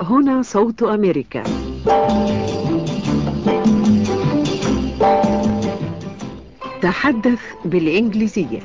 [0.00, 1.42] هنا صوت أمريكا.
[6.82, 8.60] تحدث بالإنجليزية.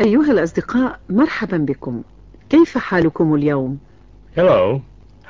[0.00, 2.02] أيها الأصدقاء مرحبا بكم.
[2.50, 3.78] كيف حالكم اليوم؟
[4.36, 4.80] Hello,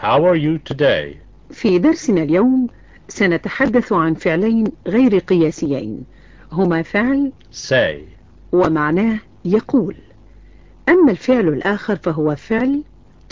[0.03, 1.17] how are you today?
[1.51, 2.67] في درسنا اليوم
[3.09, 6.05] سنتحدث عن فعلين غير قياسيين
[6.53, 7.97] هما فعل Say.
[8.53, 9.95] ومعناه يقول
[10.89, 12.83] أما الفعل الآخر فهو فعل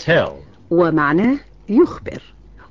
[0.07, 0.31] Tell.
[0.71, 1.37] ومعناه
[1.69, 2.21] يخبر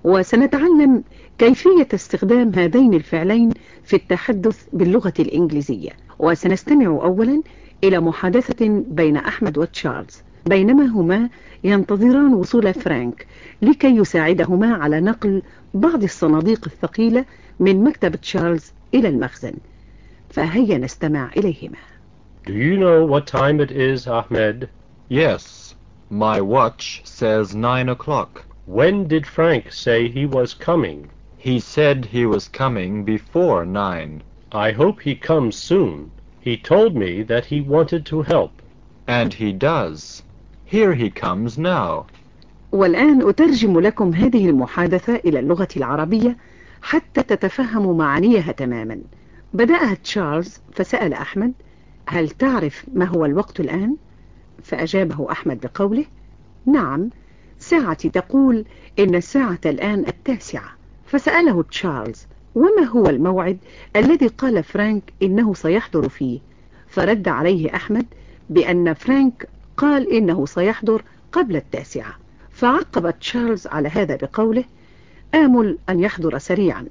[0.05, 1.05] وسنتعلم
[1.39, 3.51] كيفية استخدام هذين الفعلين
[3.85, 7.43] في التحدث باللغة الإنجليزية وسنستمع أولا
[7.85, 11.29] إلى محادثة بين أحمد وتشارلز بينما هما
[11.65, 13.27] ينتظران وصول فرانك
[13.63, 15.43] لكي يساعدهما على نقل
[15.75, 17.25] بعض الصناديق الثقيلة
[17.61, 19.53] من مكتب تشارلز إلى المخزن
[20.31, 21.79] فهيا نستمع إليهما
[22.47, 24.69] Do you know what time it is, Ahmed?
[25.09, 25.75] Yes,
[26.11, 28.45] my watch says nine o'clock.
[28.67, 31.09] When did Frank say he was coming?
[31.39, 36.13] He said he was coming before nine, I hope he comes soon.
[36.41, 38.53] He told me that he wanted to help.
[39.07, 40.23] and he does.
[40.67, 42.07] Here he comes now.
[42.73, 46.37] والآن أترجم لكم هذه المحادثة إلى اللغة العربية
[46.83, 49.01] حتى تتفهموا معانيها تماما
[49.55, 51.53] بدأها تشارلز فسأل أحمد
[52.09, 53.97] هل تعرف ما هو الوقت الآن؟
[54.63, 56.05] فأجابه أحمد بقوله
[56.67, 57.11] نعم
[57.59, 58.65] ساعتي تقول
[58.99, 60.71] إن الساعة الآن التاسعة
[61.07, 63.59] فسأله تشارلز وما هو الموعد
[63.97, 66.41] الذي قال فرانك إنه سيحضر فيه
[66.89, 68.07] فرد عليه أحمد
[68.51, 72.15] بأن فرانك قال إنه سيحضر قبل التاسعة.
[72.51, 74.65] فعقب تشارلز على هذا بقوله
[75.35, 76.87] آمل أن يحضر سريعا.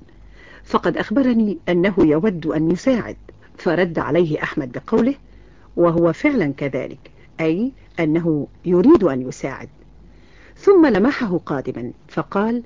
[0.63, 3.17] فقد أخبرني أنه يود أن يساعد.
[3.57, 5.15] فرد عليه أحمد بقوله
[5.75, 9.69] وهو فعلا كذلك أي أنه يريد أن يساعد.
[10.57, 12.63] ثم لمحه قادما فقال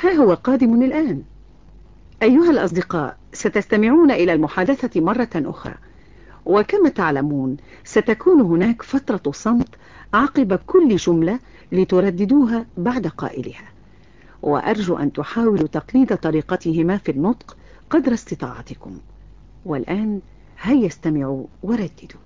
[0.00, 1.22] ها هو قادم الآن.
[2.22, 5.74] أيها الأصدقاء ستستمعون إلى المحادثة مرة أخرى.
[6.46, 9.68] وكما تعلمون ستكون هناك فترة صمت
[10.14, 11.38] عقب كل جملة
[11.72, 13.68] لترددوها بعد قائلها
[14.42, 17.56] وأرجو أن تحاولوا تقليد طريقتهما في النطق
[17.90, 18.98] قدر استطاعتكم
[19.64, 20.20] والآن
[20.62, 22.20] هيا استمعوا ورددوا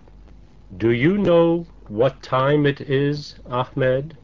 [0.78, 4.16] Do you know what time it is, Ahmed?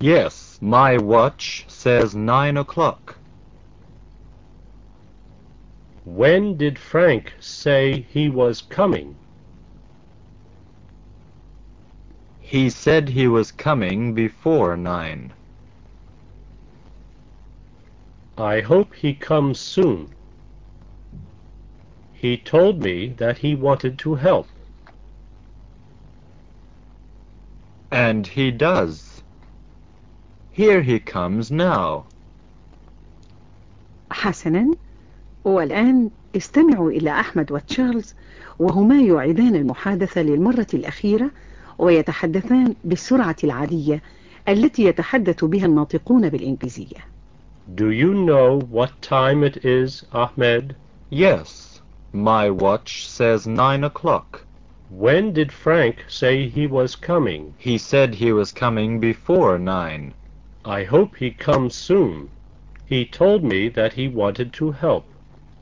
[0.00, 3.16] Yes, my watch says nine o'clock.
[6.05, 9.15] When did Frank say he was coming?
[12.39, 15.31] He said he was coming before nine.
[18.37, 20.13] I hope he comes soon.
[22.13, 24.47] He told me that he wanted to help.
[27.91, 29.23] And he does.
[30.51, 32.05] Here he comes now.
[34.11, 34.75] حسنا
[35.46, 38.14] والآن استمعوا إلى أحمد وتشارلز
[38.58, 41.30] وهما يعيدان المحادثة للمرة الأخيرة
[41.78, 44.02] ويتحدثان بالسرعة العادية
[44.48, 46.96] التي يتحدث بها الناطقون بالإنجليزية
[47.76, 50.74] Do you know what time it is, Ahmed?
[51.10, 51.80] Yes,
[52.12, 54.44] my watch says nine o'clock.
[54.90, 57.54] When did Frank say he was coming?
[57.56, 60.14] He said he was coming before nine.
[60.64, 62.30] I hope he comes soon.
[62.84, 65.04] He told me that he wanted to help.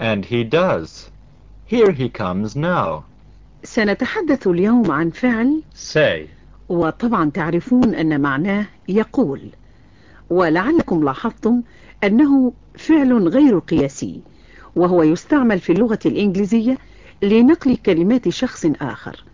[0.00, 1.10] And he does.
[1.66, 3.05] Here he comes now.
[3.65, 6.28] سنتحدث اليوم عن فعل Say.
[6.69, 9.41] وطبعا تعرفون أن معناه يقول
[10.31, 11.62] ولعلكم لاحظتم
[12.05, 14.21] أنه فعل غير قياسي
[14.77, 16.78] وهو يستعمل في اللغة الإنجليزية
[17.22, 19.25] لنقل كلمات شخص آخر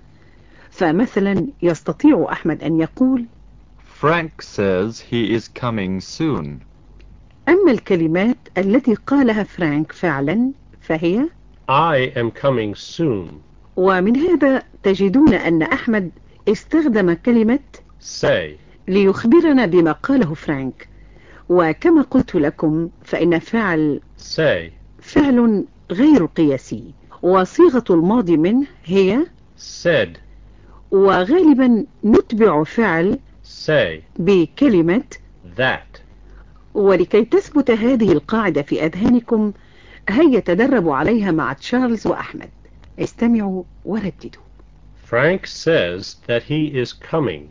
[0.71, 3.27] فمثلا يستطيع أحمد أن يقول
[4.00, 6.60] Frank says he is coming soon.
[7.48, 10.51] أما الكلمات التي قالها فرانك فعلا
[10.81, 11.27] فهي
[11.71, 13.28] I am coming soon.
[13.77, 16.10] ومن هذا تجدون أن أحمد
[16.48, 17.59] استخدم كلمة
[18.21, 18.57] Say.
[18.89, 20.89] ليخبرنا بما قاله فرانك
[21.48, 24.72] وكما قلت لكم فإن فعل Say.
[25.03, 26.84] فعل غير قياسي
[27.22, 29.27] وصيغة الماضي منه هي
[29.83, 30.09] Said.
[30.91, 33.19] وغالبا نتبع فعل
[33.66, 34.03] Say.
[34.19, 35.03] بكلمة
[35.59, 36.01] That.
[36.74, 39.52] ولكي تثبت هذه القاعدة في أذهانكم
[40.08, 42.50] هيا تدربوا عليها مع تشارلز وأحمد
[42.98, 44.42] استمعوا ورددوا
[45.04, 47.50] Frank says that he is coming.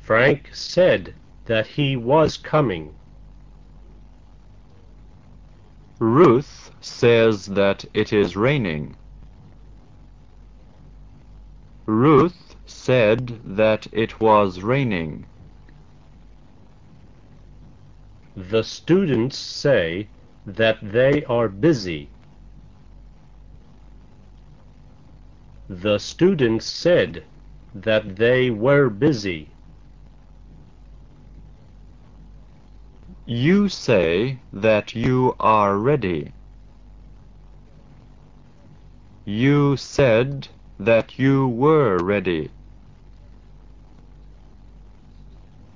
[0.00, 1.12] Frank said
[1.46, 2.94] that he was coming.
[5.98, 8.94] Ruth says that it is raining.
[11.86, 15.26] Ruth said that it was raining.
[18.37, 20.07] The students say
[20.45, 22.09] that they are busy.
[25.69, 27.23] The students said
[27.75, 29.47] that they were busy.
[33.25, 36.33] You say that you are ready.
[39.25, 40.47] You said
[40.79, 42.49] that you were ready.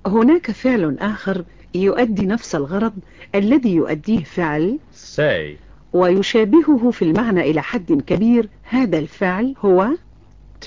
[0.08, 2.93] هناك فعل آخر يؤدي نفس الغرض
[3.35, 4.79] الذي يؤديه فعل
[5.17, 5.57] Say.
[5.93, 9.89] ويشابهه في المعنى إلى حد كبير هذا الفعل هو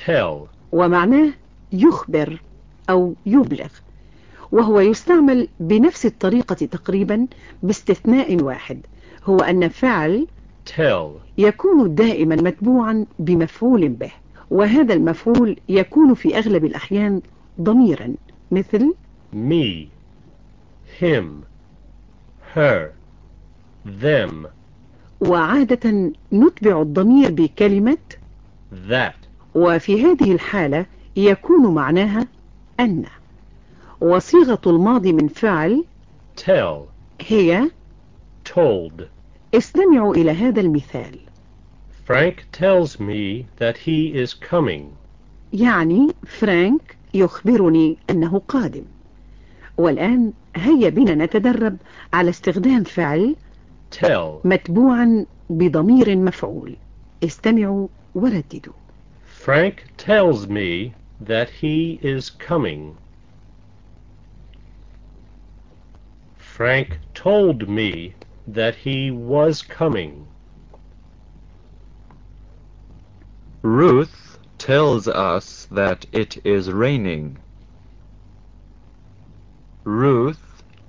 [0.05, 0.47] Tell.
[0.71, 1.29] ومعناه
[1.73, 2.41] يخبر
[2.89, 3.67] أو يبلغ
[4.51, 7.27] وهو يستعمل بنفس الطريقة تقريبا
[7.63, 8.79] باستثناء واحد
[9.23, 10.27] هو أن فعل
[10.77, 11.07] Tell.
[11.37, 14.11] يكون دائما متبوعا بمفعول به
[14.51, 17.21] وهذا المفعول يكون في أغلب الأحيان
[17.61, 18.13] ضميرا
[18.51, 18.93] مثل
[19.33, 19.87] Me.
[20.99, 21.45] Him.
[22.55, 22.93] Her.
[23.85, 24.47] Them.
[25.21, 27.97] وعادة نتبع الضمير بكلمة
[28.89, 29.15] That.
[29.55, 32.27] وفي هذه الحالة يكون معناها
[32.79, 33.05] أن
[34.01, 35.83] وصيغة الماضي من فعل
[36.37, 36.87] Tell.
[37.21, 37.71] هي
[38.55, 39.01] Told.
[39.53, 41.19] استمعوا إلى هذا المثال
[42.07, 44.83] Frank tells me that he is coming.
[45.53, 48.83] يعني فرانك يخبرني أنه قادم
[49.77, 51.76] والآن هيا بنا نتدرب
[52.12, 53.36] على استخدام فعل
[53.90, 54.40] Tell.
[54.44, 56.76] متبوعا بضمير مفعول
[57.24, 58.72] استمعوا ورددوا
[59.24, 62.96] Frank tells me that he is coming.
[66.36, 68.14] Frank told me
[68.46, 70.26] that he was coming.
[73.62, 77.38] Ruth tells us that it is raining.
[79.84, 80.43] Ruth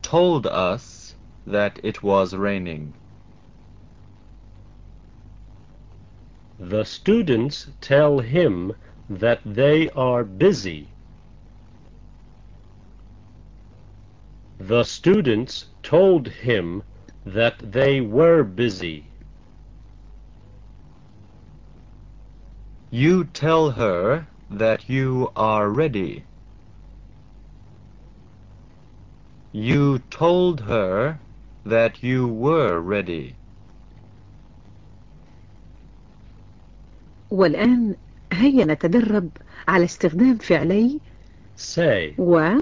[0.06, 2.94] told us that it was raining.
[6.60, 8.72] The students tell him
[9.10, 10.86] that they are busy.
[14.60, 16.84] The students told him
[17.24, 19.04] that they were busy.
[22.92, 26.22] You tell her that you are ready.
[29.55, 31.19] You told her
[31.65, 33.35] that you were ready.
[37.31, 37.95] والآن
[38.33, 39.29] هيا نتدرب
[39.67, 40.99] على استخدام فعلي
[41.57, 42.59] Say, و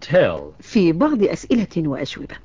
[0.00, 2.36] tell, في بعض أسئلة وأجوبة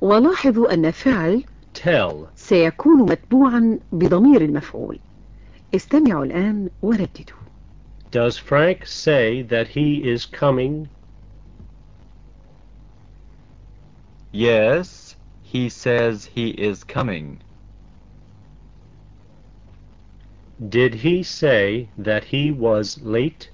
[0.00, 1.44] ولاحظوا أن فعل
[1.74, 2.14] tell.
[2.36, 4.98] سيكون متبوعا بضمير المفعول
[5.74, 7.36] استمعوا الآن ورددوا
[8.10, 10.88] Does Frank say that he is coming?
[14.33, 17.43] Yes, he says he is coming.
[20.69, 23.51] Did he say that he was late?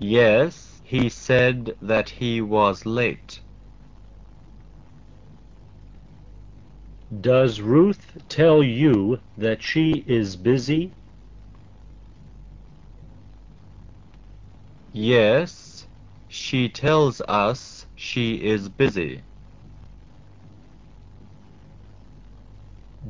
[0.00, 3.42] Yes, he said that he was late.
[7.20, 10.96] Does Ruth tell you that she is busy?
[14.92, 15.67] Yes,
[16.28, 19.22] she tells us she is busy.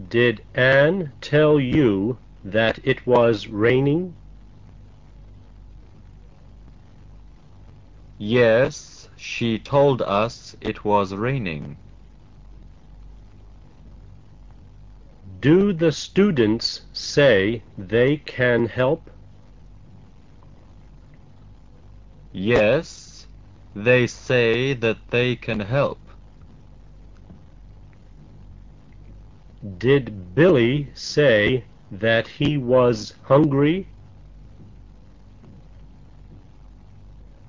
[0.09, 4.15] Did Anne tell you that it was raining?
[8.19, 11.77] Yes, she told us it was raining.
[15.41, 19.11] Do the students say they can help?
[22.33, 23.08] Yes,
[23.85, 25.99] they say that they can help.
[29.79, 33.87] Did Billy say that he was hungry?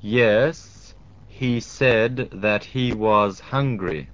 [0.01, 0.93] Yes,
[1.27, 4.09] he said that he was hungry.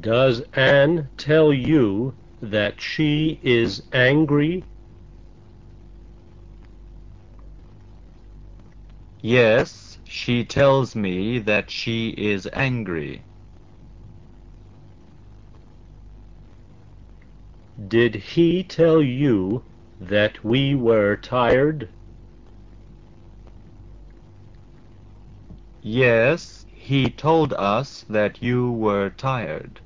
[0.00, 4.64] Does Anne tell you that she is angry?
[9.21, 13.23] Yes, she tells me that she is angry.
[17.87, 19.63] Did he tell you
[19.99, 21.89] that we were tired?
[25.81, 29.81] Yes, he told us that you were tired.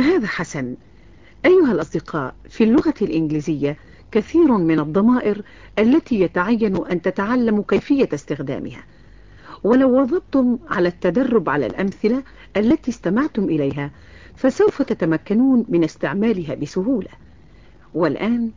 [0.00, 0.76] هذا حسن
[1.44, 3.76] أيها الأصدقاء في اللغة الإنجليزية
[4.11, 5.41] كثير من الضمائر
[5.79, 8.83] التي يتعين أن تتعلموا كيفية استخدامها.
[9.63, 12.23] ولو وظبتم على التدرب على الأمثلة
[12.57, 13.91] التي استمعتم إليها
[14.35, 17.09] فسوف تتمكنون من استعمالها بسهولة.
[17.93, 18.51] والآن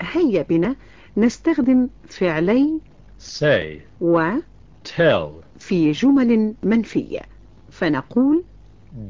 [0.00, 0.76] هيا بنا
[1.16, 2.80] نستخدم فعلي
[3.20, 4.32] Say, و
[4.84, 7.20] tell, في جمل منفية.
[7.70, 8.44] فنقول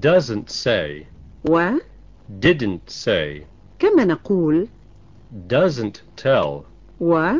[0.03, 1.05] doesn't say,
[1.51, 1.71] و
[2.41, 3.45] didn't say,
[3.79, 4.69] كما نقول
[5.48, 6.66] doesn't tell,
[7.00, 7.40] و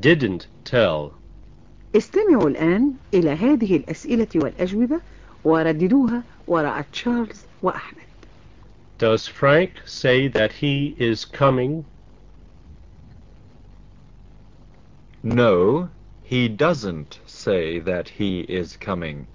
[0.00, 1.12] didn't tell.
[1.94, 5.00] استمعوا الآن إلى هذه الأسئلة والأجوبة
[5.44, 8.06] ورددوها وراء تشارلز وأحمد
[8.98, 11.84] Does Frank say that he is coming?
[15.22, 15.90] No,
[16.22, 19.26] he doesn't say that he is coming.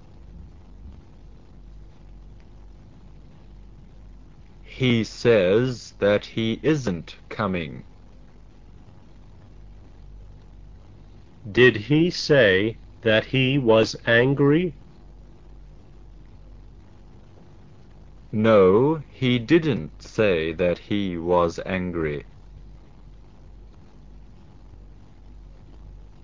[4.77, 7.83] He says that he isn't coming.
[11.51, 14.75] Did he say that he was angry?
[18.31, 22.25] No, he didn't say that he was angry.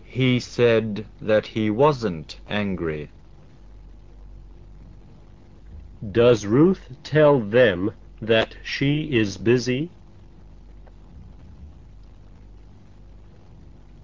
[0.06, 3.10] He said that he wasn't angry.
[6.12, 7.94] Does Ruth tell them
[8.28, 9.92] that she is busy?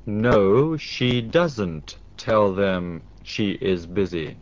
[0.06, 4.38] No, she doesn't tell them she is busy.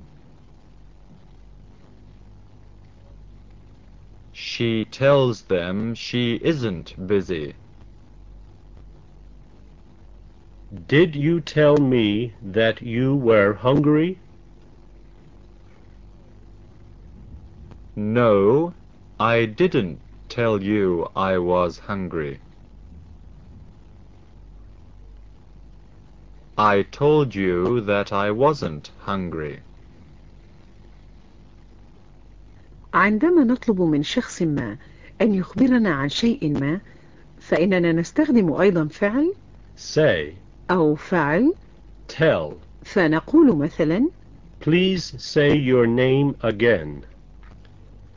[4.31, 7.55] She tells them she isn't busy.
[10.87, 14.19] Did you tell me that you were hungry?
[17.95, 18.73] No,
[19.18, 19.98] I didn't
[20.28, 22.40] tell you I was hungry.
[26.58, 29.60] I told you that I wasn't hungry.
[32.94, 34.76] عندما نطلب من شخص ما
[35.20, 36.80] أن يخبرنا عن شيء ما
[37.40, 39.34] فإننا نستخدم أيضا فعل
[39.76, 40.34] Say,
[40.70, 41.54] أو فعل
[42.08, 42.54] tell.
[42.84, 44.08] فنقول مثلا
[44.60, 47.04] Please say your name again.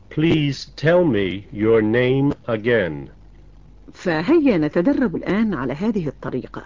[0.10, 3.10] Please tell me your name again.
[3.94, 6.64] فهيا نتدرب الآن على هذه الطريقة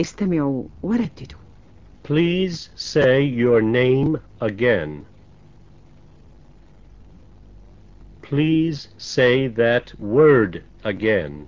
[0.00, 1.38] استمعوا ورددوا
[2.02, 5.06] Please say your name again.
[8.22, 11.46] Please say that word again.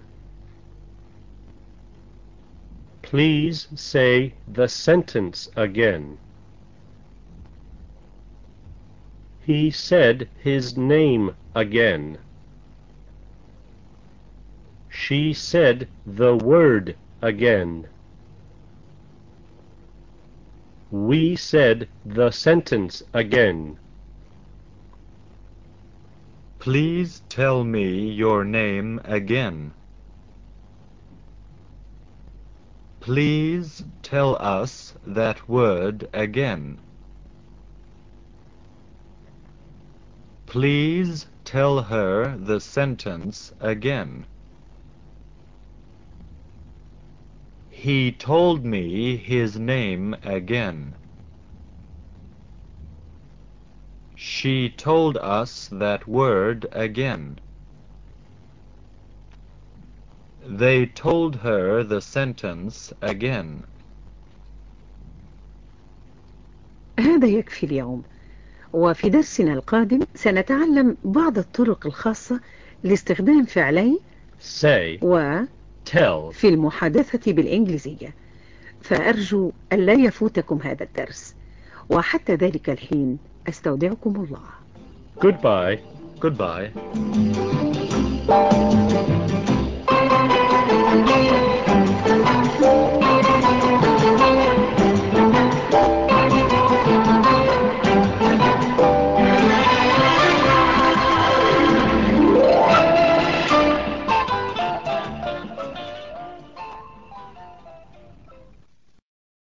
[3.02, 6.18] Please say the sentence again.
[9.49, 12.19] He said his name again.
[14.89, 17.87] She said the word again.
[20.91, 23.79] We said the sentence again.
[26.59, 29.71] Please tell me your name again.
[32.99, 36.77] Please tell us that word again.
[40.48, 44.26] Please tell her the sentence again.
[47.68, 50.96] He told me his name again.
[54.14, 57.38] She told us that word again.
[60.46, 63.64] They told her the sentence again.
[66.98, 68.04] هذا يكفي اليوم
[68.73, 72.39] وفي درسنا القادم سنتعلم بعض الطرق الخاصة
[72.83, 73.99] لاستخدام فعلي
[74.61, 75.41] Say, و
[75.91, 76.31] tell.
[76.33, 78.13] في المحادثة بالإنجليزية
[78.81, 81.35] فأرجو أن لا يفوتكم هذا الدرس
[81.89, 83.17] وحتى ذلك الحين
[83.49, 84.39] أستودعكم الله
[85.19, 85.79] Goodbye.
[86.21, 86.69] Goodbye.